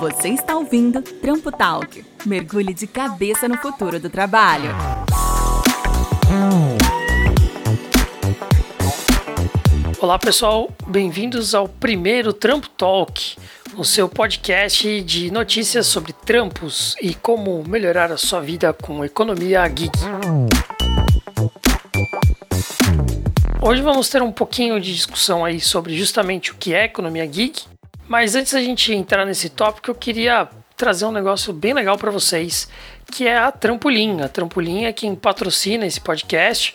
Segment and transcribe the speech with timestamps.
[0.00, 2.04] Você está ouvindo Trampo Talk.
[2.24, 4.70] Mergulhe de cabeça no futuro do trabalho.
[9.98, 13.36] Olá pessoal, bem-vindos ao primeiro Trampo Talk,
[13.76, 19.66] o seu podcast de notícias sobre trampos e como melhorar a sua vida com economia
[19.66, 19.90] gig.
[23.60, 27.64] Hoje vamos ter um pouquinho de discussão aí sobre justamente o que é economia geek,
[28.08, 32.10] mas antes da gente entrar nesse tópico, eu queria trazer um negócio bem legal para
[32.10, 32.68] vocês,
[33.12, 34.22] que é a Trampolim.
[34.22, 36.74] A Trampolim é quem patrocina esse podcast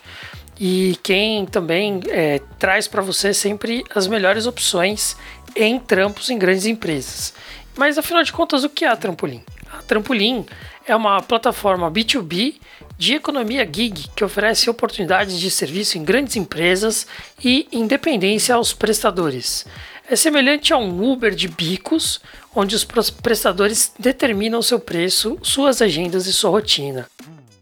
[0.60, 5.18] e quem também é, traz para você sempre as melhores opções
[5.56, 7.34] em trampos em grandes empresas.
[7.76, 9.44] Mas afinal de contas, o que é a Trampolim?
[9.72, 10.46] A Trampolim
[10.86, 12.56] é uma plataforma B2B
[12.98, 17.08] de economia gig que oferece oportunidades de serviço em grandes empresas
[17.44, 19.66] e independência aos prestadores.
[20.10, 22.20] É semelhante a um Uber de bicos,
[22.54, 27.08] onde os prestadores determinam seu preço, suas agendas e sua rotina.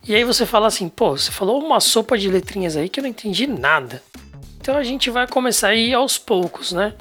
[0.07, 3.03] E aí você fala assim, pô, você falou uma sopa de letrinhas aí que eu
[3.03, 4.01] não entendi nada.
[4.59, 6.93] Então a gente vai começar aí aos poucos, né?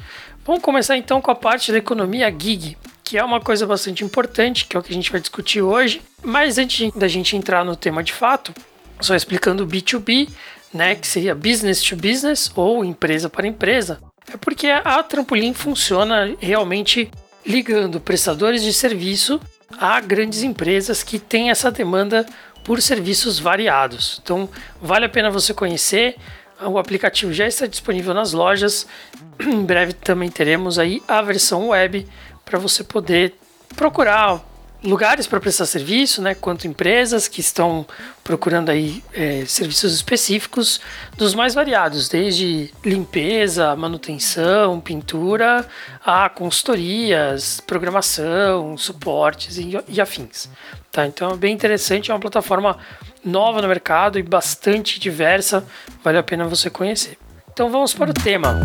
[0.45, 4.67] Vamos começar então com a parte da economia gig, que é uma coisa bastante importante,
[4.67, 6.03] que é o que a gente vai discutir hoje.
[6.23, 8.53] Mas antes da gente entrar no tema de fato,
[9.01, 10.29] só explicando o B2B,
[10.73, 14.01] né, que seria business to business ou empresa para empresa,
[14.33, 17.11] é porque a Trampolim funciona realmente
[17.45, 19.41] ligando prestadores de serviço
[19.79, 22.27] a grandes empresas que têm essa demanda
[22.65, 24.21] por serviços variados.
[24.23, 24.49] Então,
[24.81, 26.17] vale a pena você conhecer.
[26.63, 28.87] O aplicativo já está disponível nas lojas.
[29.41, 32.07] Em breve também teremos aí a versão web
[32.45, 33.35] para você poder
[33.75, 34.45] procurar
[34.83, 37.87] lugares para prestar serviço, né, quanto empresas que estão
[38.25, 40.81] procurando aí é, serviços específicos
[41.17, 45.67] dos mais variados, desde limpeza, manutenção, pintura,
[46.05, 50.49] a consultorias, programação, suportes e, e afins.
[50.91, 52.79] Tá, então é bem interessante, é uma plataforma
[53.25, 55.65] nova no mercado e bastante diversa,
[56.03, 57.17] vale a pena você conhecer.
[57.53, 58.61] Então vamos para o tema.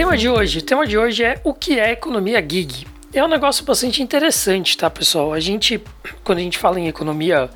[0.00, 2.86] Tema de hoje, o tema de hoje é o que é economia gig.
[3.12, 5.34] É um negócio bastante interessante, tá, pessoal?
[5.34, 5.78] A gente,
[6.24, 7.50] quando a gente fala em economia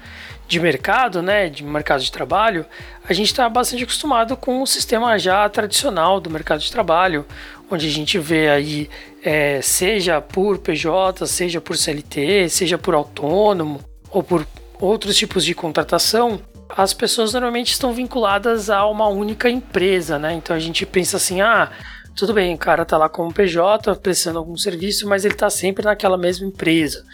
[0.47, 2.66] de mercado, né, de mercado de trabalho,
[3.09, 7.25] a gente está bastante acostumado com o sistema já tradicional do mercado de trabalho,
[7.71, 8.91] onde a gente vê aí,
[9.22, 13.81] é, seja por PJ, seja por CLT, seja por autônomo
[14.11, 14.47] ou por
[14.78, 16.38] outros tipos de contratação,
[16.69, 20.34] as pessoas normalmente estão vinculadas a uma única empresa, né?
[20.34, 21.71] Então a gente pensa assim, ah,
[22.17, 25.85] tudo bem, o cara tá lá como PJ, prestando algum serviço, mas ele tá sempre
[25.85, 27.05] naquela mesma empresa.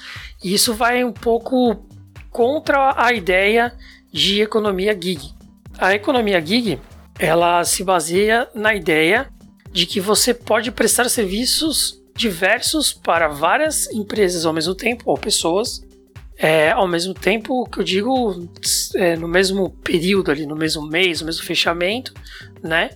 [0.43, 1.87] E isso vai um pouco
[2.31, 3.73] contra a ideia
[4.13, 5.33] de economia gig.
[5.79, 6.79] A economia gig,
[7.19, 9.29] ela se baseia na ideia
[9.73, 15.83] de que você pode prestar serviços diversos para várias empresas ao mesmo tempo, ou pessoas,
[16.37, 18.49] é, ao mesmo tempo que eu digo
[18.97, 22.13] é, no mesmo período ali, no mesmo mês, no mesmo fechamento,
[22.63, 22.91] né?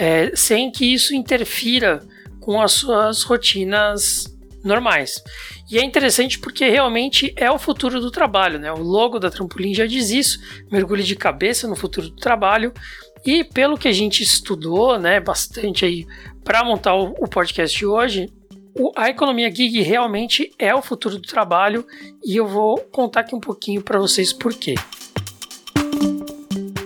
[0.00, 2.00] É, sem que isso interfira
[2.40, 4.34] com as suas rotinas
[4.64, 5.22] normais.
[5.70, 8.72] E é interessante porque realmente é o futuro do trabalho, né?
[8.72, 10.40] O logo da Trampolim já diz isso,
[10.72, 12.72] mergulhe de cabeça no futuro do trabalho.
[13.26, 16.06] E pelo que a gente estudou, né, bastante aí
[16.42, 18.32] para montar o, o podcast de hoje,
[18.96, 21.86] a economia gig realmente é o futuro do trabalho
[22.24, 24.76] e eu vou contar aqui um pouquinho para vocês por quê.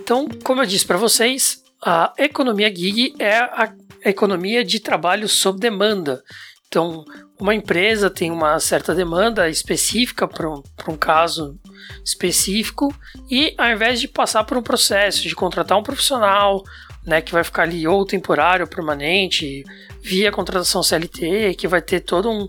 [0.03, 3.73] Então, como eu disse para vocês, a economia gig é a
[4.05, 6.23] economia de trabalho sob demanda.
[6.67, 7.05] Então,
[7.39, 11.59] uma empresa tem uma certa demanda específica para um, um caso
[12.05, 12.93] específico
[13.31, 16.65] e ao invés de passar por um processo de contratar um profissional,
[17.05, 19.63] né, que vai ficar ali ou temporário ou permanente,
[20.03, 22.49] via contratação CLT, que vai ter todo um,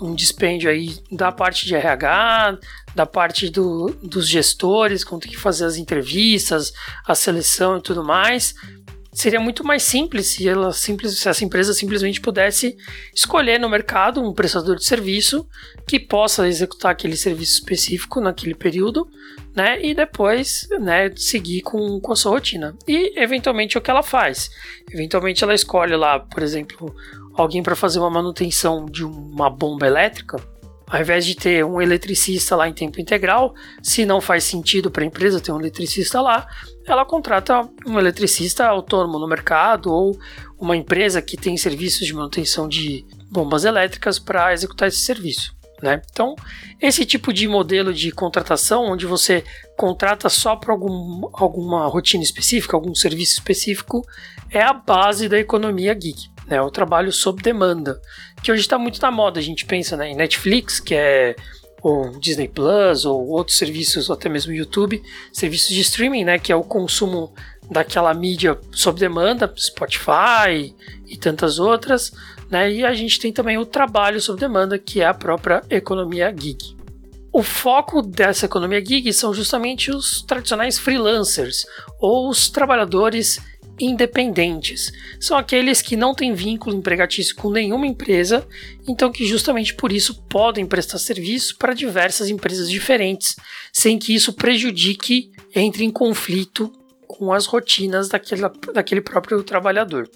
[0.00, 2.58] um dispêndio aí da parte de RH,
[2.94, 6.72] da parte do, dos gestores, tem que fazer as entrevistas,
[7.06, 8.54] a seleção e tudo mais.
[9.14, 12.76] Seria muito mais simples se, ela simples, se essa empresa simplesmente pudesse
[13.14, 15.46] escolher no mercado um prestador de serviço
[15.86, 19.06] que possa executar aquele serviço específico naquele período,
[19.54, 19.78] né?
[19.84, 22.74] E depois, né, seguir com, com a sua rotina.
[22.88, 24.50] E eventualmente o que ela faz?
[24.90, 26.94] Eventualmente ela escolhe lá, por exemplo,
[27.34, 30.51] alguém para fazer uma manutenção de uma bomba elétrica
[30.92, 35.02] ao invés de ter um eletricista lá em tempo integral, se não faz sentido para
[35.02, 36.46] a empresa ter um eletricista lá,
[36.86, 40.14] ela contrata um eletricista autônomo no mercado ou
[40.60, 45.56] uma empresa que tem serviços de manutenção de bombas elétricas para executar esse serviço.
[45.80, 46.02] Né?
[46.12, 46.36] Então,
[46.78, 49.42] esse tipo de modelo de contratação, onde você
[49.78, 54.06] contrata só para algum, alguma rotina específica, algum serviço específico,
[54.50, 56.30] é a base da economia gig.
[56.46, 57.98] né, o trabalho sob demanda,
[58.42, 59.38] que hoje está muito na moda.
[59.38, 61.36] A gente pensa né, em Netflix, que é
[61.82, 65.02] ou Disney Plus ou outros serviços, ou até mesmo YouTube,
[65.32, 67.34] serviços de streaming, né, que é o consumo
[67.68, 70.74] daquela mídia sob demanda, Spotify
[71.06, 72.12] e tantas outras,
[72.50, 72.70] né?
[72.70, 76.76] E a gente tem também o trabalho sob demanda, que é a própria economia gig.
[77.32, 81.64] O foco dessa economia gig são justamente os tradicionais freelancers
[81.98, 83.40] ou os trabalhadores
[83.84, 84.92] independentes.
[85.18, 88.46] São aqueles que não têm vínculo empregatício com nenhuma empresa,
[88.86, 93.36] então que justamente por isso podem prestar serviço para diversas empresas diferentes,
[93.72, 96.72] sem que isso prejudique, entre em conflito
[97.06, 98.42] com as rotinas daquele,
[98.72, 100.08] daquele próprio trabalhador.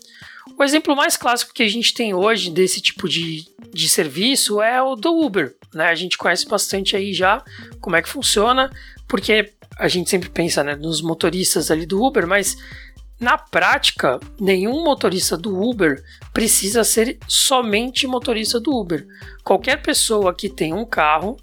[0.56, 4.80] O exemplo mais clássico que a gente tem hoje desse tipo de, de serviço é
[4.80, 5.54] o do Uber.
[5.74, 5.86] Né?
[5.86, 7.44] A gente conhece bastante aí já
[7.80, 8.70] como é que funciona,
[9.08, 12.56] porque a gente sempre pensa né, nos motoristas ali do Uber, mas
[13.18, 16.02] na prática, nenhum motorista do Uber
[16.32, 19.06] precisa ser somente motorista do Uber.
[19.42, 21.36] Qualquer pessoa que tem um carro,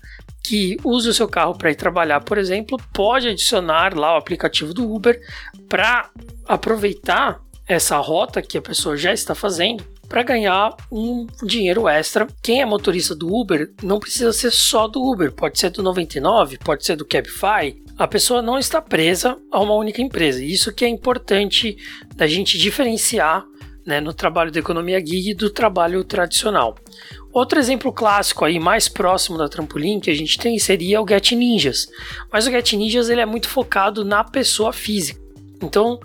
[0.44, 4.74] que use o seu carro para ir trabalhar, por exemplo, pode adicionar lá o aplicativo
[4.74, 5.20] do Uber
[5.68, 6.10] para
[6.46, 12.27] aproveitar essa rota que a pessoa já está fazendo para ganhar um dinheiro extra.
[12.44, 16.60] Quem é motorista do Uber não precisa ser só do Uber, pode ser do 99,
[16.60, 17.81] pode ser do Cabify.
[17.98, 20.45] A pessoa não está presa a uma única empresa.
[20.45, 21.75] Isso que é importante
[22.15, 23.44] da gente diferenciar
[23.83, 26.75] né, no trabalho da economia gig do trabalho tradicional.
[27.31, 31.31] Outro exemplo clássico aí mais próximo da Trampolim que a gente tem seria o Get
[31.31, 31.88] Ninjas.
[32.31, 35.19] Mas o Get Ninjas ele é muito focado na pessoa física.
[35.60, 36.00] Então,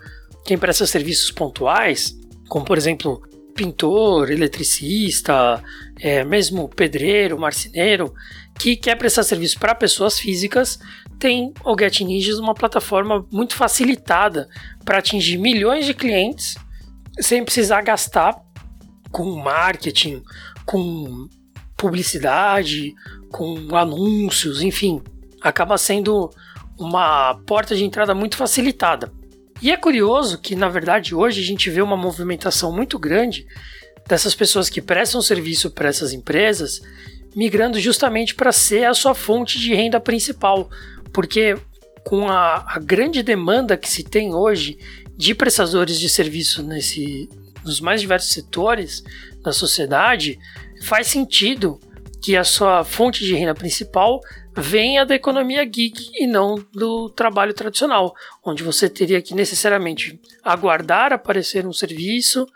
[0.47, 2.17] quem presta serviços pontuais,
[2.49, 3.28] como por exemplo
[3.59, 5.61] pintor, eletricista,
[5.99, 8.15] é, mesmo pedreiro, marceneiro,
[8.57, 10.79] que quer prestar serviço para pessoas físicas,
[11.19, 14.49] tem o Get Ninjas uma plataforma muito facilitada
[14.85, 16.55] para atingir milhões de clientes
[17.19, 18.37] sem precisar gastar
[19.11, 20.23] com marketing,
[20.65, 21.29] com
[21.77, 22.95] publicidade,
[23.33, 25.03] com anúncios, enfim,
[25.43, 26.31] acaba sendo
[26.79, 29.13] uma porta de entrada muito facilitada.
[29.61, 33.47] E é curioso que, na verdade, hoje a gente vê uma movimentação muito grande
[34.07, 36.81] dessas pessoas que prestam serviço para essas empresas
[37.35, 40.69] migrando justamente para ser a sua fonte de renda principal,
[41.13, 41.57] porque
[42.05, 44.79] com a, a, grande demanda que se tem hoje
[45.17, 47.29] de prestadores de serviço nesse,
[47.65, 49.05] nos mais diversos setores
[49.43, 50.39] da sociedade,
[50.83, 51.79] faz sentido
[52.23, 54.21] que a sua fonte de renda principal
[54.61, 58.15] venha da economia geek e não do trabalho tradicional,
[58.45, 62.47] onde você teria que necessariamente aguardar aparecer um serviço,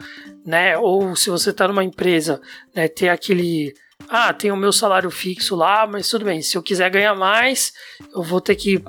[0.45, 0.77] né?
[0.77, 2.41] Ou se você está numa empresa,
[2.75, 3.75] né, ter aquele
[4.09, 7.73] ah, tem o meu salário fixo lá, mas tudo bem, se eu quiser ganhar mais,
[8.13, 8.83] eu vou ter que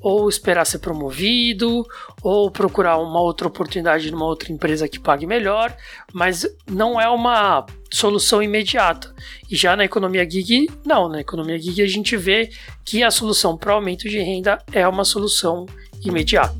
[0.00, 1.86] ou esperar ser promovido,
[2.22, 5.76] ou procurar uma outra oportunidade numa outra empresa que pague melhor,
[6.12, 9.14] mas não é uma solução imediata.
[9.50, 12.50] E já na economia gig, não, na economia gig a gente vê
[12.84, 15.66] que a solução para aumento de renda é uma solução
[16.04, 16.56] imediata.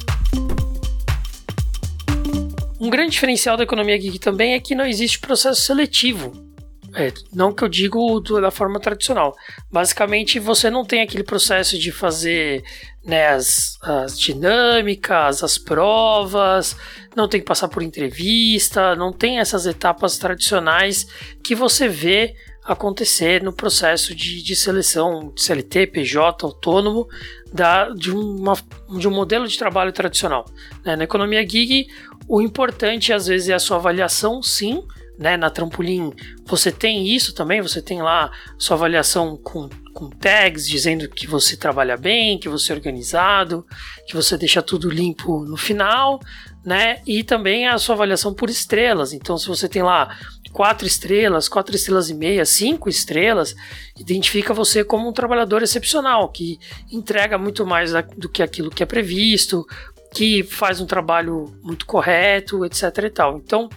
[2.78, 6.49] Um grande diferencial da economia gig também é que não existe processo seletivo
[6.94, 9.36] é, não que eu digo da forma tradicional.
[9.70, 12.64] Basicamente, você não tem aquele processo de fazer
[13.04, 16.76] né, as, as dinâmicas, as provas,
[17.14, 21.06] não tem que passar por entrevista, não tem essas etapas tradicionais
[21.42, 22.34] que você vê
[22.64, 27.08] acontecer no processo de, de seleção de CLT, PJ, autônomo,
[27.52, 28.54] da, de, uma,
[28.98, 30.44] de um modelo de trabalho tradicional.
[30.84, 30.94] Né?
[30.94, 31.88] Na economia gig,
[32.28, 34.84] o importante às vezes é a sua avaliação, sim,
[35.20, 36.14] né, na Trampolim,
[36.46, 41.58] você tem isso também, você tem lá sua avaliação com, com tags dizendo que você
[41.58, 43.66] trabalha bem, que você é organizado,
[44.06, 46.18] que você deixa tudo limpo no final,
[46.64, 47.02] né?
[47.06, 49.12] E também a sua avaliação por estrelas.
[49.12, 50.16] Então, se você tem lá
[50.52, 53.54] quatro estrelas, quatro estrelas e meia, cinco estrelas,
[53.98, 56.58] identifica você como um trabalhador excepcional, que
[56.90, 59.66] entrega muito mais do que aquilo que é previsto,
[60.14, 63.36] que faz um trabalho muito correto, etc e tal.
[63.36, 63.68] Então,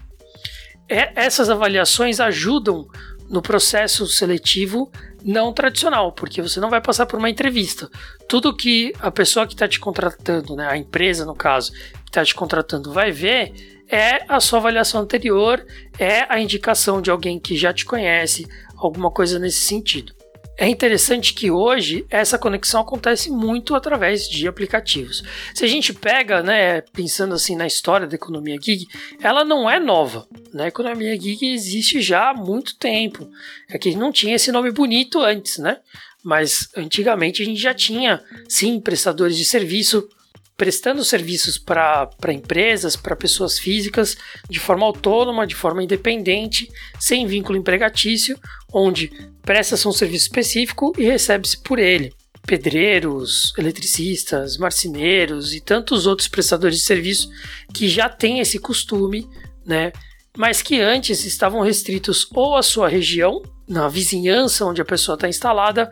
[0.88, 2.88] essas avaliações ajudam
[3.30, 4.92] no processo seletivo
[5.24, 7.90] não tradicional, porque você não vai passar por uma entrevista.
[8.28, 12.24] Tudo que a pessoa que está te contratando, né, a empresa no caso, que está
[12.24, 13.54] te contratando, vai ver
[13.90, 15.66] é a sua avaliação anterior,
[16.00, 20.14] é a indicação de alguém que já te conhece, alguma coisa nesse sentido.
[20.56, 25.24] É interessante que hoje essa conexão acontece muito através de aplicativos.
[25.54, 28.86] Se a gente pega, né, pensando assim na história da economia gig,
[29.22, 30.28] ela não é nova.
[30.54, 30.66] Né?
[30.66, 33.28] A economia gig existe já há muito tempo.
[33.70, 35.78] É que não tinha esse nome bonito antes, né?
[36.24, 40.08] Mas antigamente a gente já tinha, sim, prestadores de serviço
[40.56, 44.16] prestando serviços para empresas, para pessoas físicas,
[44.48, 48.40] de forma autônoma, de forma independente, sem vínculo empregatício,
[48.72, 49.12] onde
[49.44, 52.14] presta-se um serviço específico e recebe-se por ele.
[52.46, 57.30] Pedreiros, eletricistas, marceneiros e tantos outros prestadores de serviço
[57.74, 59.30] que já têm esse costume,
[59.66, 59.94] né?
[60.36, 65.30] Mas que antes estavam restritos ou à sua região, na vizinhança onde a pessoa está
[65.30, 65.92] instalada,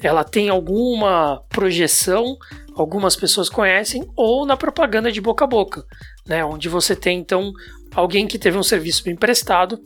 [0.00, 2.38] ela tem alguma projeção
[2.80, 5.84] algumas pessoas conhecem, ou na propaganda de boca a boca,
[6.26, 7.52] né, onde você tem então
[7.94, 9.80] alguém que teve um serviço emprestado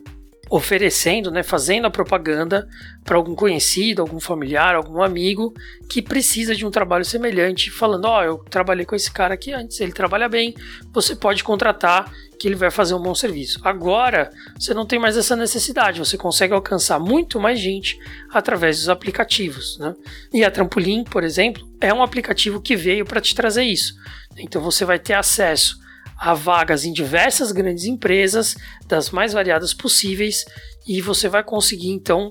[0.51, 2.69] oferecendo, né, fazendo a propaganda
[3.05, 5.55] para algum conhecido, algum familiar, algum amigo
[5.89, 9.53] que precisa de um trabalho semelhante, falando: Ó, oh, eu trabalhei com esse cara aqui
[9.53, 10.55] antes, ele trabalha bem,
[10.93, 13.61] você pode contratar que ele vai fazer um bom serviço.
[13.63, 17.99] Agora, você não tem mais essa necessidade, você consegue alcançar muito mais gente
[18.31, 19.79] através dos aplicativos.
[19.79, 19.95] Né?
[20.33, 23.95] E a Trampolim, por exemplo, é um aplicativo que veio para te trazer isso.
[24.37, 25.84] Então você vai ter acesso
[26.19, 28.57] a vagas em diversas grandes empresas,
[28.87, 30.45] das mais variadas possíveis,
[30.87, 32.31] e você vai conseguir então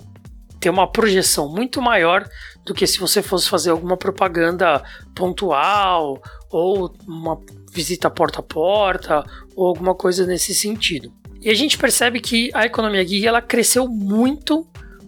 [0.60, 2.28] ter uma projeção muito maior
[2.66, 4.82] do que se você fosse fazer alguma propaganda
[5.14, 7.38] pontual ou uma
[7.74, 9.26] visita porta a porta
[9.56, 11.12] ou alguma coisa nesse sentido.
[11.42, 14.66] E a gente percebe que a economia gig ela cresceu muito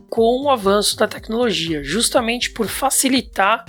[0.10, 3.64] com o avanço da tecnologia, justamente por facilitar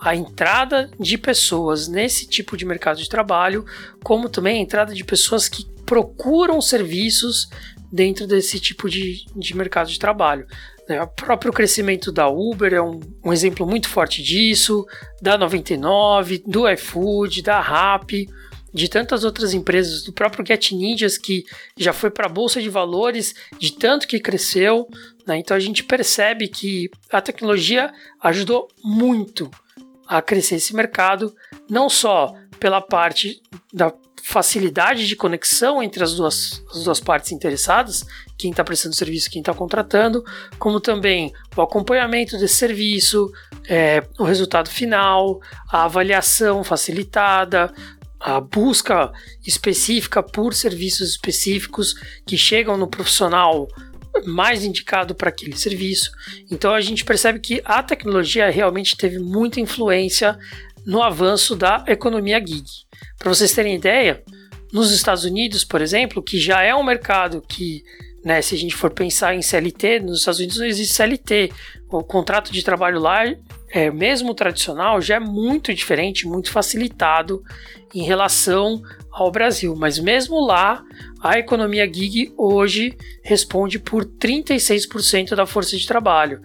[0.00, 3.64] a entrada de pessoas nesse tipo de mercado de trabalho,
[4.02, 7.48] como também a entrada de pessoas que procuram serviços
[7.92, 10.46] dentro desse tipo de, de mercado de trabalho.
[10.88, 11.02] Né?
[11.02, 14.86] O próprio crescimento da Uber é um, um exemplo muito forte disso,
[15.20, 18.28] da 99, do iFood, da Rappi,
[18.72, 21.44] de tantas outras empresas, do próprio Get Ninjas, que
[21.76, 24.88] já foi para a Bolsa de Valores, de tanto que cresceu.
[25.26, 25.38] Né?
[25.38, 27.92] Então a gente percebe que a tecnologia
[28.22, 29.50] ajudou muito
[30.10, 31.32] a crescer esse mercado,
[31.70, 33.40] não só pela parte
[33.72, 33.92] da
[34.24, 38.04] facilidade de conexão entre as duas, as duas partes interessadas,
[38.36, 40.24] quem está prestando serviço, quem está contratando,
[40.58, 43.30] como também o acompanhamento desse serviço,
[43.68, 45.40] é, o resultado final,
[45.70, 47.72] a avaliação facilitada,
[48.18, 49.12] a busca
[49.46, 51.94] específica por serviços específicos
[52.26, 53.68] que chegam no profissional
[54.24, 56.10] mais indicado para aquele serviço.
[56.50, 60.38] Então a gente percebe que a tecnologia realmente teve muita influência
[60.84, 62.64] no avanço da economia gig.
[63.18, 64.22] Para vocês terem ideia,
[64.72, 67.82] nos Estados Unidos, por exemplo, que já é um mercado que,
[68.24, 71.52] né, se a gente for pensar em CLT, nos Estados Unidos não existe CLT.
[71.90, 73.24] O contrato de trabalho lá,
[73.72, 77.42] é, mesmo tradicional, já é muito diferente, muito facilitado
[77.94, 79.74] em relação ao Brasil.
[79.76, 80.82] Mas mesmo lá,
[81.22, 86.40] a economia gig hoje responde por 36% da força de trabalho.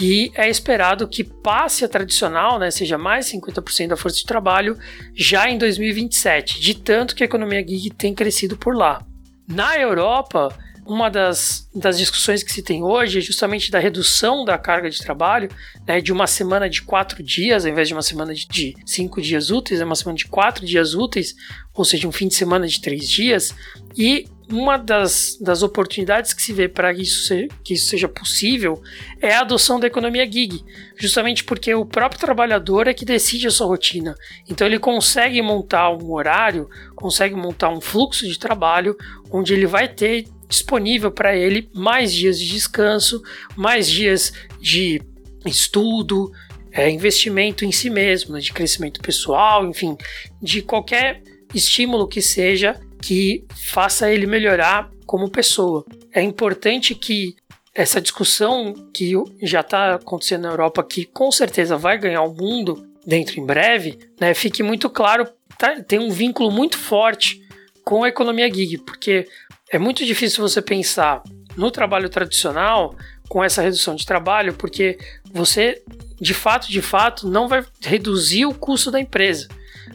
[0.00, 4.78] E é esperado que passe a tradicional, né, seja mais 50% da força de trabalho,
[5.14, 9.04] já em 2027, de tanto que a economia gig tem crescido por lá.
[9.48, 10.56] Na Europa,
[10.90, 14.98] uma das, das discussões que se tem hoje é justamente da redução da carga de
[14.98, 15.48] trabalho,
[15.86, 19.22] né, de uma semana de quatro dias, ao invés de uma semana de, de cinco
[19.22, 21.36] dias úteis, é uma semana de quatro dias úteis,
[21.72, 23.54] ou seja, um fim de semana de três dias,
[23.96, 28.82] e uma das, das oportunidades que se vê para isso ser, que isso seja possível
[29.20, 30.60] é a adoção da economia gig,
[30.98, 34.16] justamente porque o próprio trabalhador é que decide a sua rotina.
[34.48, 38.96] Então ele consegue montar um horário, consegue montar um fluxo de trabalho
[39.30, 43.22] onde ele vai ter disponível para ele mais dias de descanso,
[43.56, 45.00] mais dias de
[45.46, 46.30] estudo,
[46.72, 49.96] é, investimento em si mesmo, né, de crescimento pessoal, enfim,
[50.42, 51.22] de qualquer
[51.54, 55.84] estímulo que seja que faça ele melhorar como pessoa.
[56.12, 57.34] É importante que
[57.74, 62.86] essa discussão que já está acontecendo na Europa, que com certeza vai ganhar o mundo
[63.06, 65.26] dentro em breve, né, fique muito claro,
[65.56, 67.40] tá, tem um vínculo muito forte
[67.84, 69.26] com a economia gig, porque
[69.70, 71.22] é muito difícil você pensar
[71.56, 72.94] no trabalho tradicional
[73.28, 74.98] com essa redução de trabalho, porque
[75.32, 75.82] você,
[76.20, 79.46] de fato, de fato, não vai reduzir o custo da empresa.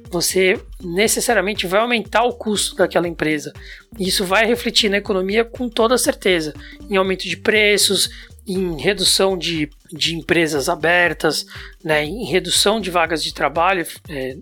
[0.10, 3.52] Você necessariamente vai aumentar o custo daquela empresa.
[4.00, 6.54] Isso vai refletir na economia com toda certeza,
[6.90, 8.10] em aumento de preços,
[8.48, 11.46] em redução de, de empresas abertas,
[11.84, 14.38] né, em redução de vagas de trabalho é,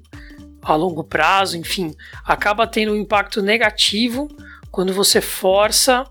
[0.62, 4.30] a longo prazo, enfim, acaba tendo um impacto negativo
[4.74, 6.04] quando você força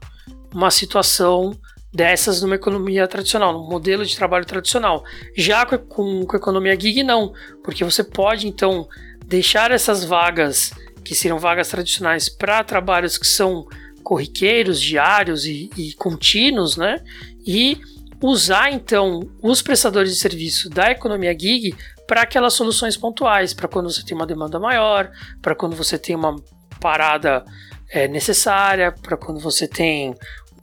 [0.54, 1.52] uma situação
[1.92, 5.02] dessas numa economia tradicional, num modelo de trabalho tradicional.
[5.36, 8.88] Já com, com, com a economia gig, não, porque você pode então
[9.26, 10.72] deixar essas vagas,
[11.04, 13.66] que seriam vagas tradicionais, para trabalhos que são
[14.04, 17.02] corriqueiros, diários e, e contínuos, né?
[17.44, 17.80] E
[18.22, 21.74] usar então os prestadores de serviço da economia gig
[22.06, 25.10] para aquelas soluções pontuais, para quando você tem uma demanda maior,
[25.42, 26.36] para quando você tem uma
[26.78, 27.44] parada
[27.92, 30.14] é, necessária, para quando você tem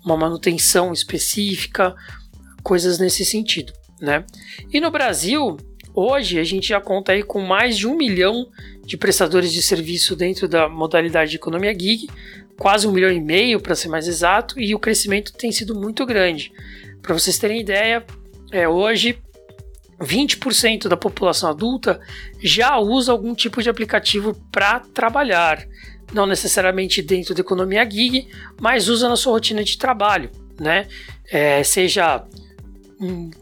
[0.04, 1.96] uma manutenção específica,
[2.64, 3.72] coisas nesse sentido,
[4.02, 4.26] né?
[4.74, 5.56] E no Brasil,
[5.94, 8.50] hoje a gente já conta aí com mais de um milhão
[8.84, 12.10] de prestadores de serviço dentro da modalidade de economia gig,
[12.58, 16.06] quase um milhão e meio para ser mais exato, e o crescimento tem sido muito
[16.08, 16.52] grande.
[17.04, 18.04] Para vocês terem ideia,
[18.52, 19.22] é, hoje
[20.00, 22.00] 20% da população adulta
[22.42, 25.64] já usa algum tipo de aplicativo para trabalhar.
[26.12, 28.28] Não necessariamente dentro da economia gig,
[28.60, 30.88] mas usa na sua rotina de trabalho, né?
[31.32, 32.26] É, seja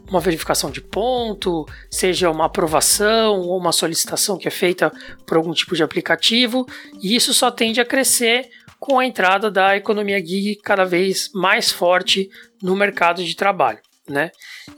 [0.08, 4.92] uma verificação de ponto, seja uma aprovação ou uma solicitação que é feita
[5.26, 6.64] por algum tipo de aplicativo,
[7.02, 8.48] e isso só tende a crescer
[8.78, 12.30] com a entrada da economia gig cada vez mais forte
[12.62, 14.30] no mercado de trabalho, né?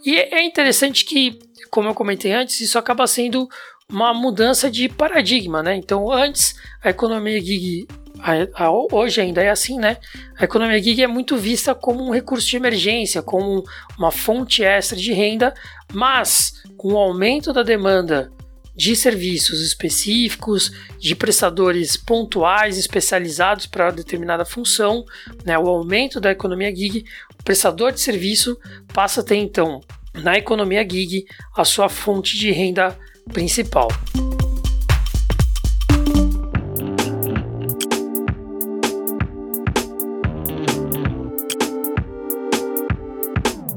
[0.04, 1.38] E é interessante que,
[1.70, 3.47] como eu comentei antes, isso acaba sendo
[3.90, 5.75] uma mudança de paradigma, né?
[5.75, 7.87] Então, antes a economia gig
[8.18, 9.97] a, a, hoje ainda é assim, né?
[10.38, 13.64] A economia gig é muito vista como um recurso de emergência, como
[13.99, 15.54] uma fonte extra de renda,
[15.92, 18.30] mas com o aumento da demanda
[18.75, 25.04] de serviços específicos, de prestadores pontuais especializados para determinada função,
[25.44, 25.59] né?
[25.59, 27.04] o aumento da economia gig,
[27.38, 28.59] o prestador de serviço
[28.92, 29.80] passa a ter então
[30.14, 32.97] na economia gig a sua fonte de renda
[33.30, 33.88] principal.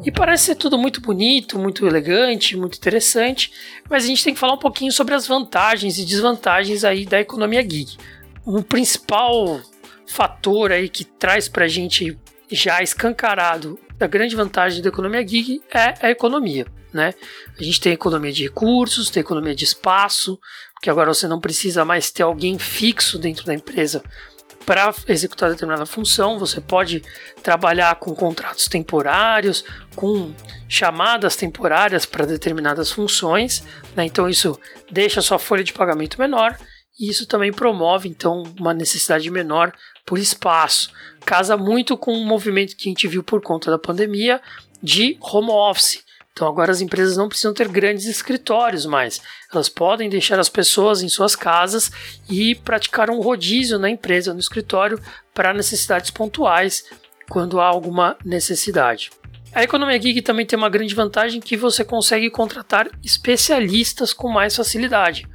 [0.05, 3.51] E parece ser tudo muito bonito, muito elegante, muito interessante,
[3.89, 7.21] mas a gente tem que falar um pouquinho sobre as vantagens e desvantagens aí da
[7.21, 7.97] economia gig.
[8.45, 9.61] O principal
[10.05, 12.17] fator aí que traz para a gente
[12.51, 17.13] já escancarado a grande vantagem da economia gig é a economia, né?
[17.57, 20.39] A gente tem economia de recursos, tem economia de espaço,
[20.73, 24.03] porque agora você não precisa mais ter alguém fixo dentro da empresa
[24.65, 27.03] para executar determinada função, você pode
[27.41, 29.63] trabalhar com contratos temporários,
[29.95, 30.33] com
[30.67, 33.63] chamadas temporárias para determinadas funções,
[33.95, 34.05] né?
[34.05, 36.57] então isso deixa a sua folha de pagamento menor
[36.99, 39.73] e isso também promove então uma necessidade menor
[40.05, 40.91] por espaço.
[41.25, 44.41] Casa muito com o movimento que a gente viu por conta da pandemia
[44.81, 46.03] de home office.
[46.33, 49.21] Então agora as empresas não precisam ter grandes escritórios mais.
[49.53, 51.91] Elas podem deixar as pessoas em suas casas
[52.27, 54.99] e praticar um rodízio na empresa, no escritório,
[55.31, 56.85] para necessidades pontuais,
[57.29, 59.11] quando há alguma necessidade.
[59.53, 64.55] A economia gig também tem uma grande vantagem que você consegue contratar especialistas com mais
[64.55, 65.27] facilidade.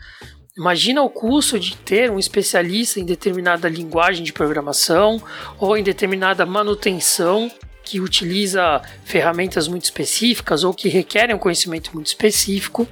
[0.56, 5.22] Imagina o custo de ter um especialista em determinada linguagem de programação
[5.60, 7.48] ou em determinada manutenção
[7.88, 12.86] que utiliza ferramentas muito específicas ou que requerem um conhecimento muito específico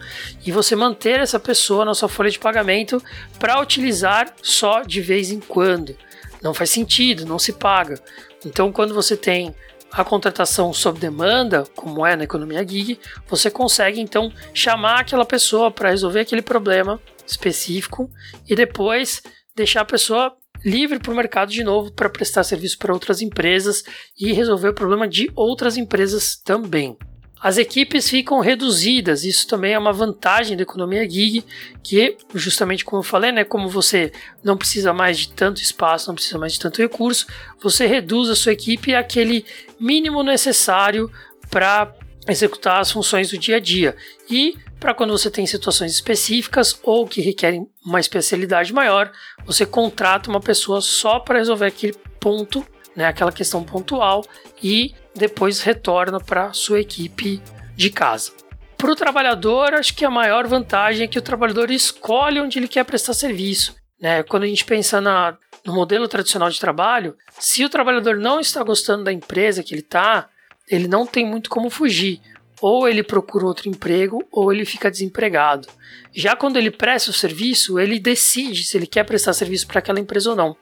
[0.45, 3.03] e você manter essa pessoa na sua folha de pagamento
[3.39, 5.95] para utilizar só de vez em quando.
[6.43, 8.01] Não faz sentido, não se paga.
[8.43, 9.55] Então, quando você tem
[9.93, 15.71] a contratação sob demanda, como é na economia gig, você consegue então chamar aquela pessoa
[15.71, 18.11] para resolver aquele problema específico
[18.49, 19.23] e depois
[19.55, 20.35] deixar a pessoa
[20.67, 23.85] livre para o mercado de novo para prestar serviço para outras empresas
[24.19, 26.99] e resolver o problema de outras empresas também.
[27.41, 31.45] As equipes ficam reduzidas, isso também é uma vantagem da economia gig,
[31.85, 34.11] que justamente como eu falei, né, como você
[34.43, 37.27] não precisa mais de tanto espaço, não precisa mais de tanto recurso,
[37.63, 39.45] você reduz a sua equipe àquele
[39.79, 41.09] mínimo necessário
[41.49, 41.95] para
[42.29, 43.97] executar as funções do dia a dia.
[44.29, 49.11] E para quando você tem situações específicas ou que requerem uma especialidade maior,
[49.45, 54.25] você contrata uma pessoa só para resolver aquele ponto, né, aquela questão pontual
[54.63, 57.43] e depois retorna para sua equipe
[57.75, 58.33] de casa.
[58.77, 62.69] Para o trabalhador, acho que a maior vantagem é que o trabalhador escolhe onde ele
[62.69, 63.75] quer prestar serviço.
[64.01, 64.23] Né?
[64.23, 68.63] Quando a gente pensa na, no modelo tradicional de trabalho, se o trabalhador não está
[68.63, 70.29] gostando da empresa que ele está,
[70.69, 72.21] ele não tem muito como fugir
[72.61, 75.69] ou ele procura outro emprego ou ele fica desempregado.
[76.13, 80.01] Já quando ele presta o serviço, ele decide se ele quer prestar serviço para aquela
[80.01, 80.57] empresa ou não.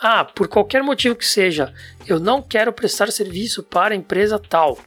[0.00, 1.74] Ah, por qualquer motivo que seja,
[2.06, 4.78] eu não quero prestar serviço para a empresa tal.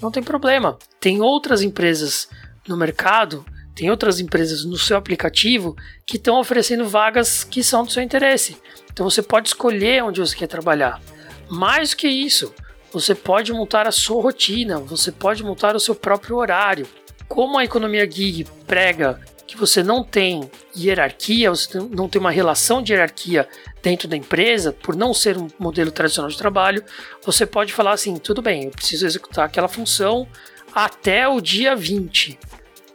[0.00, 0.78] Não tem problema.
[1.00, 2.28] Tem outras empresas
[2.68, 7.92] no mercado, tem outras empresas no seu aplicativo que estão oferecendo vagas que são do
[7.92, 8.56] seu interesse.
[8.92, 11.00] Então você pode escolher onde você quer trabalhar.
[11.48, 12.52] Mais que isso,
[12.92, 16.86] você pode montar a sua rotina, você pode montar o seu próprio horário.
[17.26, 22.82] Como a economia gig prega que você não tem hierarquia, você não tem uma relação
[22.82, 23.48] de hierarquia
[23.82, 26.84] dentro da empresa, por não ser um modelo tradicional de trabalho,
[27.24, 30.26] você pode falar assim: tudo bem, eu preciso executar aquela função
[30.74, 32.38] até o dia 20.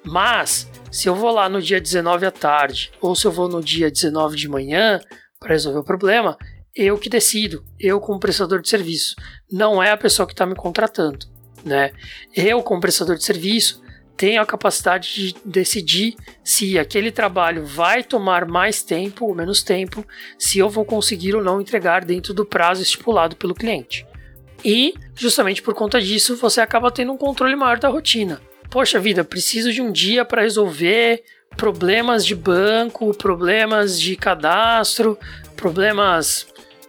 [0.04, 3.62] Mas, se eu vou lá no dia 19 à tarde, ou se eu vou no
[3.62, 5.02] dia 19 de manhã
[5.40, 6.38] para resolver o problema,
[6.78, 9.16] eu que decido, eu como prestador de serviço,
[9.52, 11.26] não é a pessoa que está me contratando,
[11.66, 11.92] né?
[12.36, 13.82] Eu como prestador de serviço
[14.16, 20.06] tenho a capacidade de decidir se aquele trabalho vai tomar mais tempo ou menos tempo,
[20.38, 24.06] se eu vou conseguir ou não entregar dentro do prazo estipulado pelo cliente.
[24.64, 28.42] E, justamente por conta disso, você acaba tendo um controle maior da rotina.
[28.70, 31.24] Poxa vida, preciso de um dia para resolver
[31.56, 35.18] problemas de banco, problemas de cadastro,
[35.56, 36.48] problemas,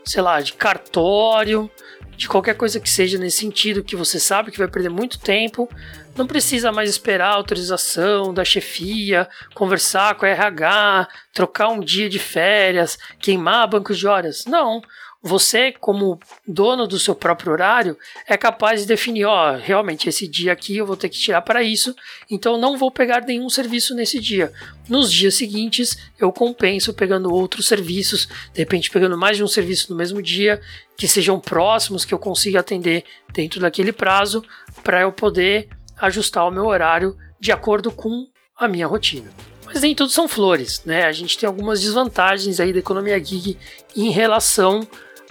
[0.09, 1.71] sei lá, de cartório,
[2.16, 5.68] de qualquer coisa que seja nesse sentido, que você sabe que vai perder muito tempo,
[6.16, 12.18] não precisa mais esperar autorização da chefia, conversar com a RH, trocar um dia de
[12.18, 14.47] férias, queimar bancos de horas.
[14.47, 14.81] Não.
[15.20, 20.52] Você, como dono do seu próprio horário, é capaz de definir: ó, realmente esse dia
[20.52, 21.94] aqui eu vou ter que tirar para isso,
[22.31, 24.52] então não vou pegar nenhum serviço nesse dia.
[24.88, 29.90] Nos dias seguintes, eu compenso pegando outros serviços, de repente pegando mais de um serviço
[29.90, 30.61] no mesmo dia,
[30.96, 34.44] que sejam próximos, que eu consiga atender dentro daquele prazo,
[34.85, 39.28] para eu poder ajustar o meu horário de acordo com a minha rotina.
[39.66, 41.04] Mas nem tudo são flores, né?
[41.04, 43.59] A gente tem algumas desvantagens aí da economia gig
[43.94, 44.87] em relação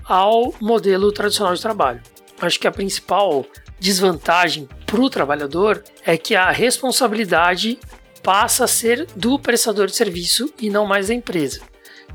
[0.08, 2.02] ao modelo tradicional de trabalho.
[2.40, 3.46] Acho que a principal
[3.80, 7.80] desvantagem para o trabalhador é que a responsabilidade
[8.24, 11.62] passa a ser do prestador de serviço e não mais da empresa.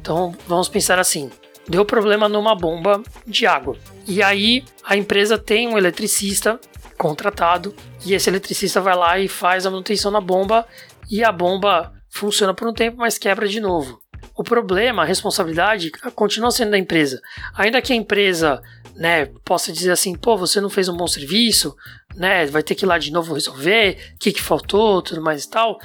[0.01, 1.31] Então vamos pensar assim:
[1.69, 3.77] deu problema numa bomba de água.
[4.07, 6.59] E aí a empresa tem um eletricista
[6.99, 7.75] contratado
[8.05, 10.67] e esse eletricista vai lá e faz a manutenção na bomba
[11.11, 14.02] e a bomba funciona por um tempo, mas quebra de novo.
[14.43, 17.23] O problema, a responsabilidade continua sendo da empresa.
[17.55, 18.61] Ainda que a empresa
[18.97, 21.77] né, possa dizer assim, pô, você não fez um bom serviço,
[22.17, 25.45] né, vai ter que ir lá de novo resolver, o que, que faltou, tudo mais
[25.45, 25.79] e tal,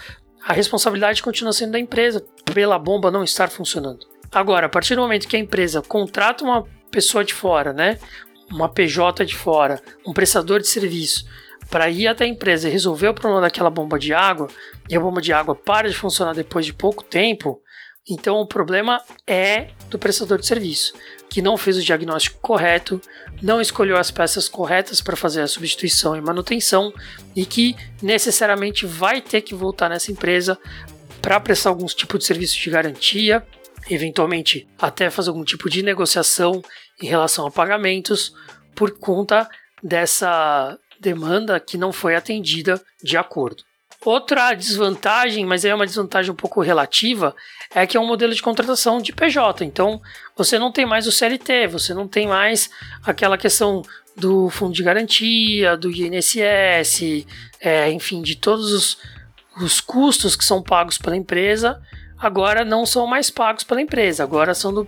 [0.44, 4.08] a responsabilidade continua sendo da empresa pela bomba não estar funcionando.
[4.32, 8.00] Agora, a partir do momento que a empresa contrata uma pessoa de fora, né,
[8.52, 11.28] uma PJ de fora, um prestador de serviço,
[11.70, 14.48] para ir até a empresa e resolver o problema daquela bomba de água,
[14.90, 17.62] e a bomba de água para de funcionar depois de pouco tempo,
[18.10, 20.94] então o problema é do prestador de serviço,
[21.30, 23.02] que não fez o diagnóstico correto,
[23.42, 26.94] não escolheu as peças corretas para fazer a substituição e manutenção
[27.36, 30.58] e que necessariamente vai ter que voltar nessa empresa
[31.22, 33.46] para prestar algum tipo de serviço de garantia,
[33.90, 36.62] eventualmente até fazer algum tipo de negociação
[37.02, 38.34] em relação a pagamentos
[38.74, 39.50] por conta
[39.84, 43.64] dessa demanda que não foi atendida de acordo.
[44.06, 47.36] Outra desvantagem, mas é uma desvantagem um pouco relativa,
[47.74, 49.66] é que é um modelo de contratação de PJ.
[49.66, 50.00] Então,
[50.36, 52.70] você não tem mais o CLT, você não tem mais
[53.04, 53.82] aquela questão
[54.16, 57.26] do fundo de garantia, do INSS,
[57.60, 58.98] é, enfim, de todos os,
[59.62, 61.82] os custos que são pagos pela empresa,
[62.18, 64.88] agora não são mais pagos pela empresa, agora são do,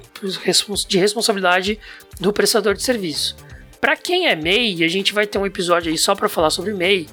[0.87, 1.79] de responsabilidade
[2.19, 3.35] do prestador de serviço.
[3.79, 6.73] Para quem é MEI, a gente vai ter um episódio aí só para falar sobre
[6.73, 7.07] MEI,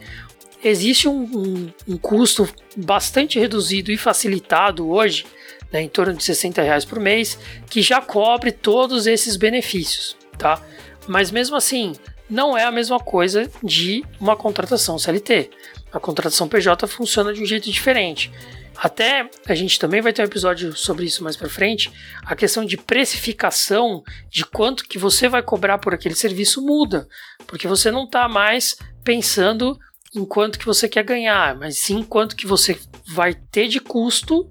[0.62, 5.27] existe um, um, um, custo bastante reduzido e facilitado hoje,
[5.73, 7.38] né, em torno de 60 reais por mês,
[7.69, 10.62] que já cobre todos esses benefícios, tá?
[11.07, 11.95] Mas mesmo assim,
[12.29, 15.51] não é a mesma coisa de uma contratação CLT.
[15.92, 18.33] A contratação PJ funciona de um jeito diferente.
[18.77, 21.90] Até a gente também vai ter um episódio sobre isso mais para frente.
[22.25, 27.09] A questão de precificação, de quanto que você vai cobrar por aquele serviço muda,
[27.47, 29.79] porque você não está mais pensando
[30.16, 34.50] em quanto que você quer ganhar, mas sim quanto que você vai ter de custo,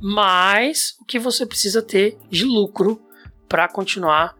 [0.00, 3.00] mais o que você precisa ter de lucro
[3.48, 4.36] para continuar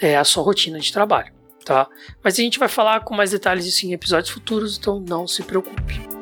[0.00, 1.32] é, a sua rotina de trabalho,
[1.64, 1.88] tá?
[2.22, 5.42] Mas a gente vai falar com mais detalhes disso em episódios futuros, então não se
[5.42, 6.12] preocupe.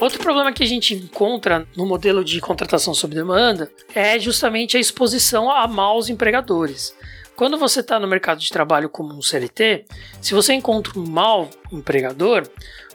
[0.00, 4.80] Outro problema que a gente encontra no modelo de contratação sob demanda é justamente a
[4.80, 6.92] exposição a maus empregadores.
[7.42, 9.84] Quando você está no mercado de trabalho como um CLT,
[10.20, 12.48] se você encontra um mau empregador,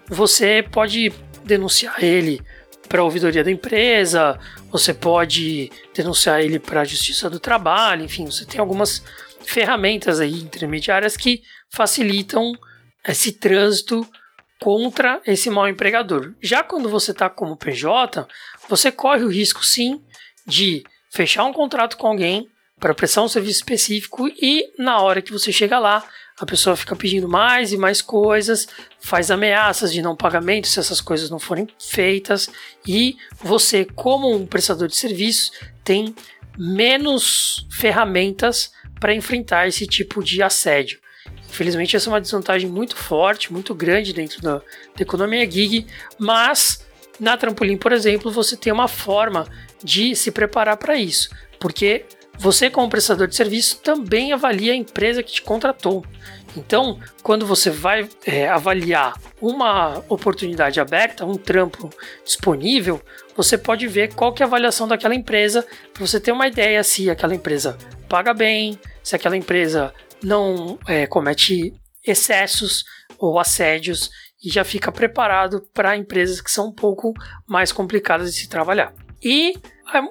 [0.07, 1.11] você pode
[1.43, 2.39] denunciar ele
[2.87, 4.39] para a ouvidoria da empresa,
[4.71, 9.03] você pode denunciar ele para a Justiça do Trabalho, enfim, você tem algumas
[9.41, 12.53] ferramentas aí intermediárias que facilitam
[13.05, 14.07] esse trânsito
[14.61, 16.33] contra esse mau empregador.
[16.41, 18.25] Já quando você está como PJ,
[18.69, 20.01] você corre o risco sim
[20.45, 25.31] de fechar um contrato com alguém para prestar um serviço específico e na hora que
[25.31, 26.03] você chega lá,
[26.39, 28.67] a pessoa fica pedindo mais e mais coisas,
[28.99, 32.47] faz ameaças de não pagamento se essas coisas não forem feitas
[32.85, 35.51] e você, como um prestador de serviço,
[35.83, 36.13] tem
[36.55, 40.99] menos ferramentas para enfrentar esse tipo de assédio.
[41.49, 45.87] Infelizmente, essa é uma desvantagem muito forte, muito grande dentro da, da economia gig,
[46.19, 46.85] mas
[47.19, 49.47] na Trampolim, por exemplo, você tem uma forma
[49.83, 52.05] de se preparar para isso, porque
[52.39, 56.05] você, como prestador de serviço, também avalia a empresa que te contratou.
[56.55, 61.89] Então, quando você vai é, avaliar uma oportunidade aberta, um trampo
[62.23, 63.01] disponível,
[63.35, 66.83] você pode ver qual que é a avaliação daquela empresa, para você ter uma ideia
[66.83, 67.77] se aquela empresa
[68.09, 71.73] paga bem, se aquela empresa não é, comete
[72.03, 72.83] excessos
[73.19, 74.09] ou assédios
[74.43, 77.13] e já fica preparado para empresas que são um pouco
[77.45, 78.93] mais complicadas de se trabalhar.
[79.21, 79.55] E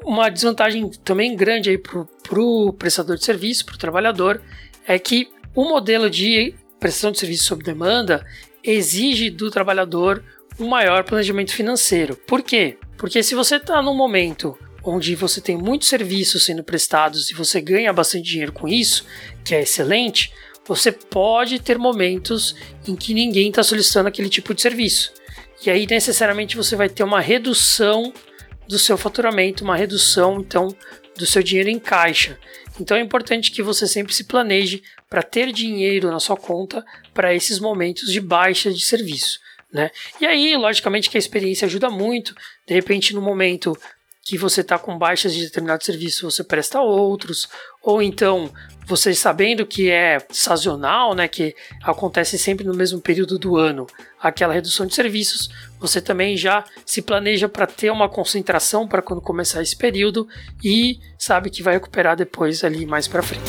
[0.04, 4.42] uma desvantagem também grande aí para o prestador de serviço, para o trabalhador,
[4.86, 8.24] é que o modelo de prestação de serviço sob demanda
[8.62, 10.22] exige do trabalhador
[10.58, 12.16] um maior planejamento financeiro.
[12.26, 12.78] Por quê?
[12.96, 17.60] Porque se você está num momento onde você tem muitos serviços sendo prestados e você
[17.60, 19.04] ganha bastante dinheiro com isso,
[19.44, 20.32] que é excelente,
[20.64, 22.54] você pode ter momentos
[22.86, 25.12] em que ninguém está solicitando aquele tipo de serviço.
[25.64, 28.12] E aí necessariamente você vai ter uma redução
[28.68, 30.68] do seu faturamento, uma redução então
[31.16, 32.38] do seu dinheiro em caixa.
[32.80, 37.34] Então é importante que você sempre se planeje para ter dinheiro na sua conta para
[37.34, 39.40] esses momentos de baixa de serviço.
[39.72, 39.90] Né?
[40.20, 42.34] E aí, logicamente, que a experiência ajuda muito.
[42.66, 43.76] De repente, no momento
[44.26, 47.48] que você está com baixas de determinado serviço, você presta outros,
[47.80, 48.50] ou então
[48.84, 53.86] você sabendo que é sazonal, né, que acontece sempre no mesmo período do ano,
[54.20, 59.22] aquela redução de serviços, você também já se planeja para ter uma concentração para quando
[59.22, 60.26] começar esse período
[60.62, 63.44] e sabe que vai recuperar depois ali mais para frente.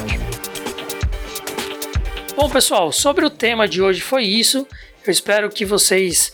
[2.36, 4.68] Bom, pessoal, sobre o tema de hoje foi isso.
[5.04, 6.32] Eu espero que vocês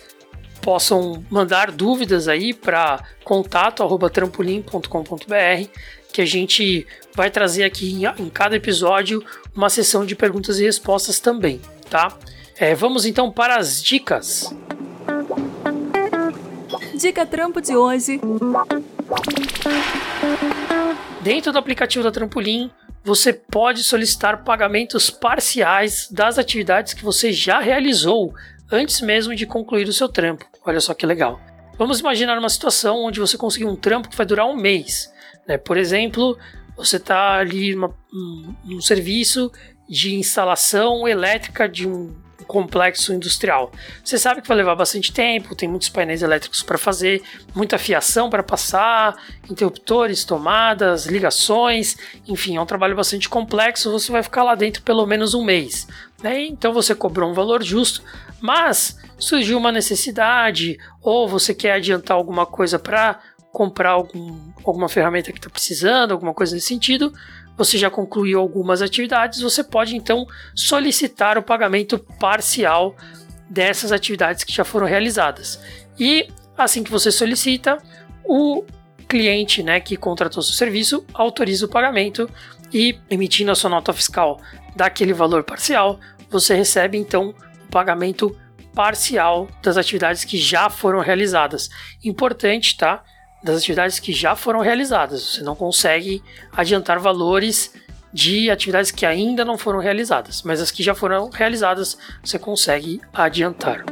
[0.64, 5.68] possam mandar dúvidas aí para contato@trampolim.com.br,
[6.12, 9.22] que a gente vai trazer aqui em, cada episódio
[9.54, 12.18] uma sessão de perguntas e respostas também, tá?
[12.58, 14.56] É, vamos então para as dicas.
[16.96, 18.22] Dica Trampo de hoje.
[21.22, 22.72] Dentro do aplicativo da Trampolim,
[23.04, 28.34] você pode solicitar pagamentos parciais das atividades que você já realizou
[28.72, 30.53] antes mesmo de concluir o seu trampo.
[30.66, 31.40] Olha só que legal.
[31.78, 35.12] Vamos imaginar uma situação onde você conseguiu um trampo que vai durar um mês.
[35.48, 35.58] Né?
[35.58, 36.38] Por exemplo,
[36.76, 37.94] você está ali numa,
[38.64, 39.52] num serviço
[39.90, 43.72] de instalação elétrica de um complexo industrial.
[44.04, 47.22] Você sabe que vai levar bastante tempo, tem muitos painéis elétricos para fazer,
[47.56, 49.16] muita fiação para passar,
[49.50, 51.96] interruptores, tomadas, ligações,
[52.28, 53.92] enfim, é um trabalho bastante complexo.
[53.92, 55.88] Você vai ficar lá dentro pelo menos um mês.
[56.22, 56.46] Né?
[56.46, 58.02] Então você cobrou um valor justo,
[58.42, 63.20] mas surgiu uma necessidade ou você quer adiantar alguma coisa para
[63.54, 67.14] comprar algum, alguma ferramenta que está precisando, alguma coisa nesse sentido,
[67.58, 72.96] você já concluiu algumas atividades, você pode então solicitar o pagamento parcial
[73.50, 75.60] dessas atividades que já foram realizadas.
[76.00, 77.78] E assim que você solicita,
[78.24, 78.64] o
[79.08, 82.30] cliente né, que contratou seu serviço autoriza o pagamento
[82.74, 84.40] e emitindo a sua nota fiscal
[84.76, 87.30] daquele valor parcial, você recebe então
[87.68, 88.36] o pagamento
[88.74, 91.70] parcial das atividades que já foram realizadas.
[92.04, 93.04] Importante, tá?
[93.44, 95.22] Das atividades que já foram realizadas.
[95.22, 97.74] Você não consegue adiantar valores
[98.14, 103.02] de atividades que ainda não foram realizadas, mas as que já foram realizadas você consegue
[103.12, 103.84] adiantar.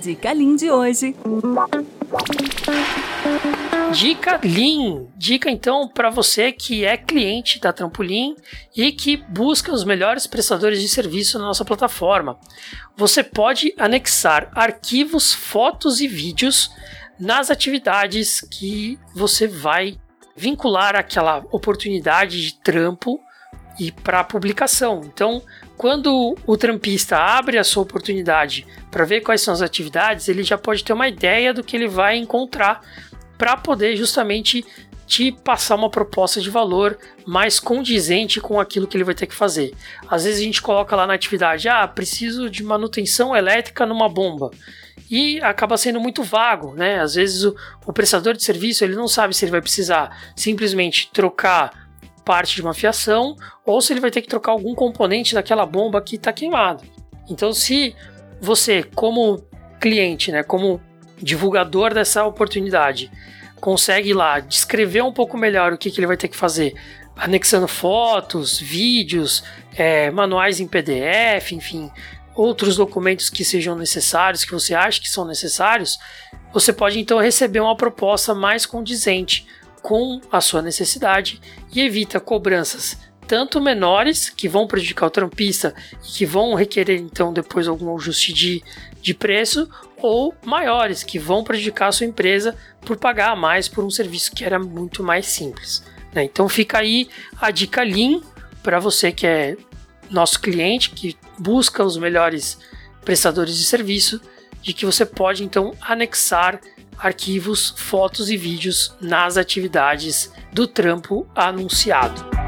[0.00, 1.16] Dica Lean de hoje.
[3.92, 5.06] Dica Lean.
[5.16, 8.36] Dica então para você que é cliente da Trampolim
[8.76, 12.38] e que busca os melhores prestadores de serviço na nossa plataforma.
[12.96, 16.70] Você pode anexar arquivos, fotos e vídeos
[17.18, 19.98] nas atividades que você vai
[20.36, 23.20] vincular aquela oportunidade de trampo
[23.78, 25.02] e para publicação.
[25.04, 25.42] Então,
[25.76, 30.58] quando o trampista abre a sua oportunidade para ver quais são as atividades, ele já
[30.58, 32.82] pode ter uma ideia do que ele vai encontrar
[33.36, 34.64] para poder justamente
[35.06, 39.34] te passar uma proposta de valor mais condizente com aquilo que ele vai ter que
[39.34, 39.74] fazer.
[40.06, 44.50] Às vezes a gente coloca lá na atividade, ah, preciso de manutenção elétrica numa bomba.
[45.10, 47.00] E acaba sendo muito vago, né?
[47.00, 51.10] Às vezes o, o prestador de serviço ele não sabe se ele vai precisar simplesmente
[51.12, 51.88] trocar
[52.24, 56.02] parte de uma fiação ou se ele vai ter que trocar algum componente daquela bomba
[56.02, 56.84] que está queimado.
[57.28, 57.96] Então, se
[58.40, 59.42] você, como
[59.80, 60.80] cliente, né, como
[61.16, 63.10] divulgador dessa oportunidade,
[63.60, 66.74] consegue lá descrever um pouco melhor o que, que ele vai ter que fazer,
[67.16, 69.42] anexando fotos, vídeos,
[69.76, 71.90] é, manuais em PDF, enfim,
[72.38, 75.98] outros documentos que sejam necessários, que você acha que são necessários,
[76.52, 79.44] você pode então receber uma proposta mais condizente
[79.82, 81.40] com a sua necessidade
[81.74, 82.96] e evita cobranças
[83.26, 88.32] tanto menores, que vão prejudicar o trampista e que vão requerer então depois algum ajuste
[88.32, 88.64] de,
[89.02, 93.90] de preço, ou maiores, que vão prejudicar a sua empresa por pagar mais por um
[93.90, 95.84] serviço que era muito mais simples.
[96.14, 96.24] Né?
[96.24, 98.22] Então fica aí a dica Lean
[98.62, 99.56] para você que é
[100.10, 102.58] nosso cliente, que busca os melhores
[103.04, 104.20] prestadores de serviço,
[104.62, 106.60] de que você pode então anexar
[106.98, 112.38] arquivos, fotos e vídeos nas atividades do trampo anunciado.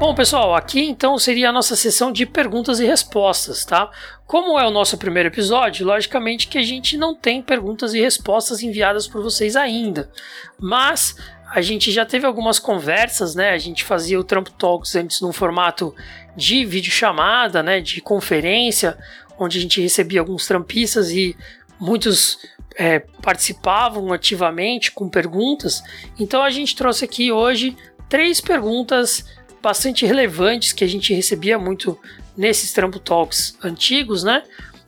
[0.00, 3.90] Bom, pessoal, aqui então seria a nossa sessão de perguntas e respostas, tá?
[4.26, 8.62] Como é o nosso primeiro episódio, logicamente que a gente não tem perguntas e respostas
[8.62, 10.10] enviadas por vocês ainda,
[10.58, 11.14] mas
[11.50, 13.50] a gente já teve algumas conversas, né?
[13.50, 15.92] A gente fazia o Trampo Talks antes num formato
[16.36, 17.80] de videochamada, né?
[17.80, 18.96] De conferência,
[19.36, 21.36] onde a gente recebia alguns trampistas e
[21.78, 22.38] muitos
[22.76, 25.82] é, participavam ativamente com perguntas.
[26.18, 27.76] Então a gente trouxe aqui hoje
[28.08, 29.24] três perguntas
[29.60, 31.98] bastante relevantes que a gente recebia muito
[32.36, 34.44] nesses Trampo Talks antigos, né?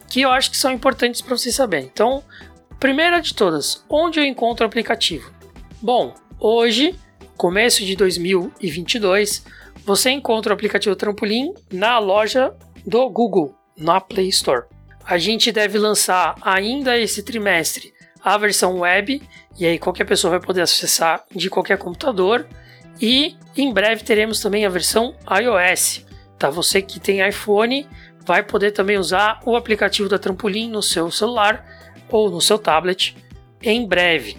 [0.09, 1.91] Que eu acho que são importantes para vocês saberem.
[1.93, 2.23] Então,
[2.79, 5.33] primeira de todas, onde eu encontro o aplicativo?
[5.81, 6.99] Bom, hoje,
[7.37, 9.45] começo de 2022,
[9.85, 12.53] você encontra o aplicativo Trampolim na loja
[12.85, 14.65] do Google, na Play Store.
[15.05, 17.93] A gente deve lançar ainda esse trimestre
[18.25, 19.23] a versão web,
[19.57, 22.47] e aí qualquer pessoa vai poder acessar de qualquer computador.
[23.01, 26.05] E em breve teremos também a versão iOS.
[26.39, 26.51] Tá?
[26.51, 27.87] Você que tem iPhone
[28.25, 31.65] vai poder também usar o aplicativo da Trampolim no seu celular
[32.11, 33.17] ou no seu tablet
[33.61, 34.37] em breve.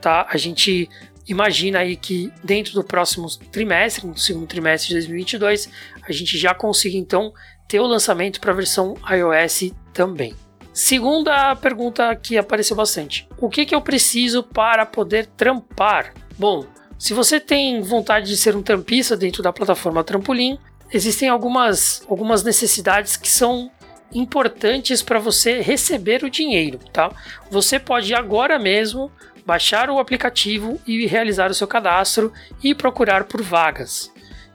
[0.00, 0.26] Tá?
[0.28, 0.88] A gente
[1.26, 5.70] imagina aí que dentro do próximo trimestre, no segundo trimestre de 2022,
[6.06, 7.32] a gente já consiga então
[7.68, 10.34] ter o lançamento para a versão iOS também.
[10.72, 16.14] Segunda pergunta que apareceu bastante: o que, que eu preciso para poder trampar?
[16.38, 16.66] Bom,
[16.98, 20.58] se você tem vontade de ser um trampista dentro da plataforma Trampolim,
[20.92, 23.70] existem algumas, algumas necessidades que são
[24.14, 27.10] importantes para você receber o dinheiro, tá?
[27.50, 29.10] Você pode agora mesmo
[29.44, 34.12] baixar o aplicativo e realizar o seu cadastro e procurar por vagas.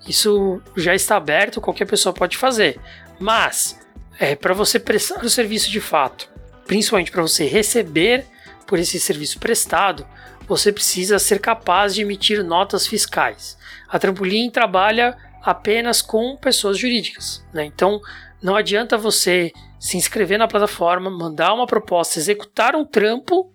[0.08, 2.80] Isso já está aberto, qualquer pessoa pode fazer.
[3.20, 3.80] Mas
[4.20, 6.30] é para você prestar o serviço de fato,
[6.66, 8.26] principalmente para você receber
[8.66, 10.06] por esse serviço prestado,
[10.48, 13.58] você precisa ser capaz de emitir notas fiscais.
[13.88, 17.66] A Trampolim trabalha apenas com pessoas jurídicas, né?
[17.66, 18.02] então
[18.42, 23.52] não adianta você se inscrever na plataforma, mandar uma proposta, executar um trampo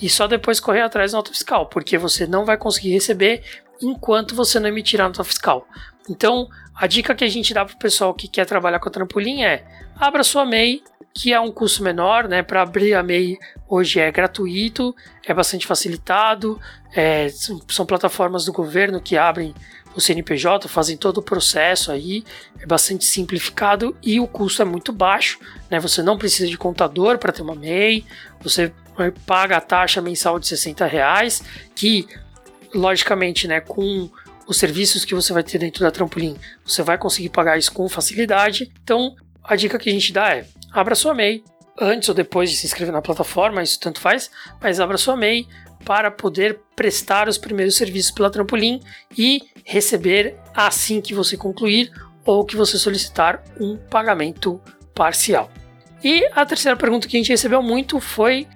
[0.00, 3.42] e só depois correr atrás da nota fiscal, porque você não vai conseguir receber
[3.80, 5.66] enquanto você não emitir a nota fiscal.
[6.08, 8.92] Então, a dica que a gente dá para o pessoal que quer trabalhar com a
[8.92, 9.64] trampolim é:
[9.96, 10.82] abra sua MEI,
[11.14, 12.42] que é um custo menor, né?
[12.42, 16.60] Para abrir a MEI hoje é gratuito, é bastante facilitado,
[16.94, 19.54] é, são, plataformas do governo que abrem
[19.94, 22.24] o CNPJ, fazem todo o processo aí,
[22.58, 25.38] é bastante simplificado e o custo é muito baixo,
[25.70, 25.78] né?
[25.78, 28.04] Você não precisa de contador para ter uma MEI,
[28.40, 28.72] você
[29.26, 31.42] paga a taxa mensal de 60 reais,
[31.74, 32.06] que
[32.74, 34.10] logicamente, né, com
[34.46, 37.88] os serviços que você vai ter dentro da Trampolim, você vai conseguir pagar isso com
[37.88, 38.70] facilidade.
[38.82, 41.42] Então, a dica que a gente dá é: abra sua MEI
[41.80, 44.30] antes ou depois de se inscrever na plataforma, isso tanto faz,
[44.60, 45.46] mas abra sua MEI
[45.84, 48.80] para poder prestar os primeiros serviços pela Trampolim
[49.16, 51.92] e receber assim que você concluir
[52.24, 54.60] ou que você solicitar um pagamento
[54.94, 55.50] parcial.
[56.02, 58.46] E a terceira pergunta que a gente recebeu muito foi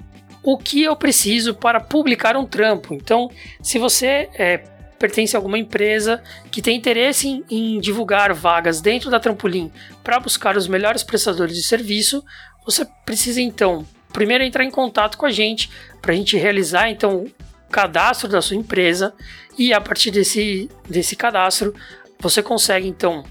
[0.51, 2.95] o que eu preciso para publicar um trampo.
[2.95, 3.31] Então,
[3.61, 4.57] se você é,
[4.99, 9.71] pertence a alguma empresa que tem interesse em, em divulgar vagas dentro da Trampolim
[10.03, 12.25] para buscar os melhores prestadores de serviço,
[12.65, 15.69] você precisa então primeiro entrar em contato com a gente
[16.01, 17.31] para a gente realizar então o
[17.71, 19.13] cadastro da sua empresa
[19.59, 21.75] e a partir desse, desse cadastro
[22.19, 23.23] você consegue então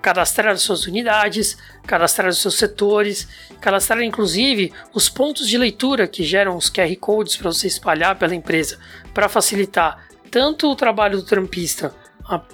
[0.00, 1.56] cadastrar as suas unidades,
[1.86, 3.28] cadastrar os seus setores,
[3.60, 8.34] cadastrar inclusive os pontos de leitura que geram os QR codes para você espalhar pela
[8.34, 8.78] empresa
[9.12, 11.94] para facilitar tanto o trabalho do trampista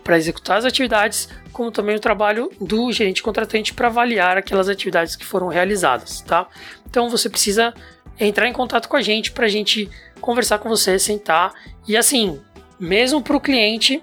[0.04, 5.16] para executar as atividades, como também o trabalho do gerente contratante para avaliar aquelas atividades
[5.16, 6.46] que foram realizadas, tá?
[6.88, 7.74] Então você precisa
[8.18, 9.90] entrar em contato com a gente para a gente
[10.20, 11.52] conversar com você, sentar
[11.88, 12.40] e assim,
[12.78, 14.02] mesmo para o cliente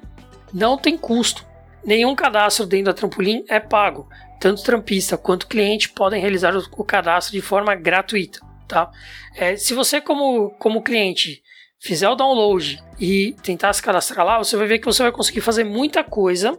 [0.54, 1.46] não tem custo.
[1.84, 4.08] Nenhum cadastro dentro da Trampolim é pago.
[4.40, 8.90] Tanto trampista quanto cliente podem realizar o cadastro de forma gratuita, tá?
[9.36, 11.44] É, se você como, como cliente
[11.80, 15.42] fizer o download e tentar se cadastrar lá, você vai ver que você vai conseguir
[15.42, 16.58] fazer muita coisa,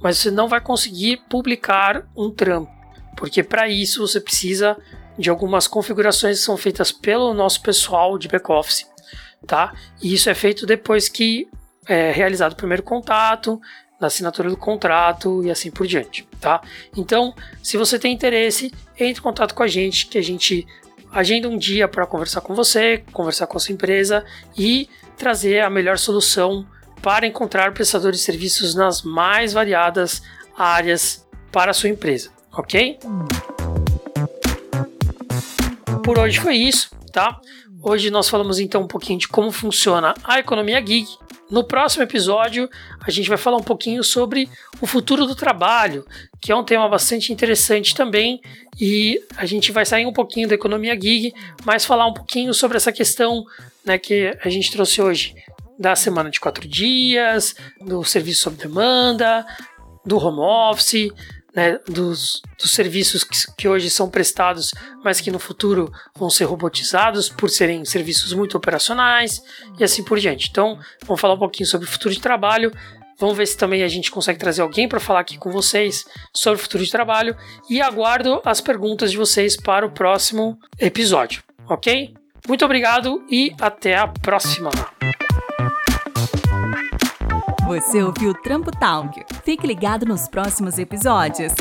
[0.00, 2.70] mas você não vai conseguir publicar um trampo,
[3.16, 4.76] porque para isso você precisa
[5.18, 8.86] de algumas configurações que são feitas pelo nosso pessoal de back-office,
[9.46, 9.72] tá?
[10.02, 11.48] E isso é feito depois que
[11.88, 13.60] é realizado o primeiro contato,
[14.00, 16.60] na assinatura do contrato e assim por diante, tá?
[16.96, 20.66] Então, se você tem interesse, entre em contato com a gente, que a gente
[21.10, 24.24] agenda um dia para conversar com você, conversar com a sua empresa
[24.56, 26.66] e trazer a melhor solução
[27.00, 30.22] para encontrar prestadores de serviços nas mais variadas
[30.56, 32.98] áreas para a sua empresa, ok?
[36.04, 37.40] Por hoje foi isso, tá?
[37.88, 41.06] Hoje nós falamos então um pouquinho de como funciona a economia gig.
[41.48, 42.68] No próximo episódio,
[43.00, 44.48] a gente vai falar um pouquinho sobre
[44.80, 46.04] o futuro do trabalho,
[46.40, 48.40] que é um tema bastante interessante também,
[48.80, 51.32] e a gente vai sair um pouquinho da economia gig,
[51.64, 53.44] mas falar um pouquinho sobre essa questão
[53.84, 55.36] né, que a gente trouxe hoje
[55.78, 59.46] da semana de quatro dias, do serviço sob demanda,
[60.04, 61.12] do home office,
[61.56, 66.44] né, dos, dos, serviços que, que, hoje são prestados, mas que no futuro vão ser
[66.44, 69.42] robotizados por serem serviços muito operacionais
[69.78, 70.48] e assim por diante.
[70.50, 72.70] Então, vamos falar um pouquinho sobre o futuro de trabalho.
[73.18, 76.04] Vamos ver se também a gente consegue trazer alguém para falar aqui com vocês
[76.34, 77.34] sobre o futuro de trabalho
[77.70, 82.12] e aguardo as perguntas de vocês para o próximo episódio, ok?
[82.46, 84.70] Muito obrigado e até a próxima!
[87.66, 89.24] Você ouviu Trampo Talk.
[89.44, 91.52] Fique ligado nos próximos episódios.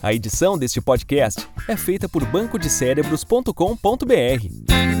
[0.00, 4.99] A edição deste podcast é feita por bancodecerebros.com.br.